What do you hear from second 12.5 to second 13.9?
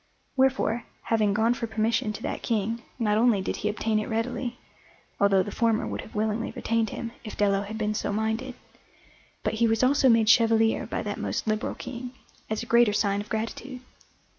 a greater sign of gratitude.